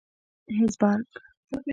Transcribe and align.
هېزبرګ. 0.55 1.11